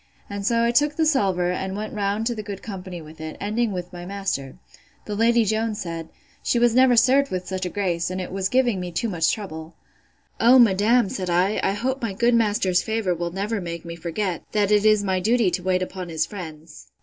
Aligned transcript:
And 0.31 0.43
so 0.43 0.63
I 0.63 0.71
took 0.71 0.95
the 0.95 1.05
salver, 1.05 1.51
and 1.51 1.77
went 1.77 1.93
round 1.93 2.25
to 2.25 2.33
the 2.33 2.41
good 2.41 2.63
company 2.63 3.03
with 3.03 3.21
it, 3.21 3.37
ending 3.39 3.71
with 3.71 3.93
my 3.93 4.03
master. 4.03 4.55
The 5.05 5.13
Lady 5.15 5.45
Jones 5.45 5.79
said, 5.79 6.09
She 6.41 6.57
never 6.57 6.93
was 6.93 7.01
served 7.01 7.29
with 7.29 7.45
such 7.47 7.67
a 7.67 7.69
grace, 7.69 8.09
and 8.09 8.19
it 8.19 8.31
was 8.31 8.49
giving 8.49 8.79
me 8.79 8.91
too 8.91 9.09
much 9.09 9.31
trouble. 9.31 9.75
O, 10.39 10.57
madam, 10.57 11.07
said 11.07 11.29
I, 11.29 11.59
I 11.61 11.73
hope 11.73 12.01
my 12.01 12.13
good 12.13 12.33
master's 12.33 12.81
favour 12.81 13.13
will 13.13 13.29
never 13.29 13.61
make 13.61 13.85
me 13.85 13.95
forget, 13.95 14.41
that 14.53 14.71
it 14.71 14.85
is 14.85 15.03
my 15.03 15.19
duty 15.19 15.51
to 15.51 15.61
wait 15.61 15.83
upon 15.83 16.09
his 16.09 16.25
friends. 16.25 16.87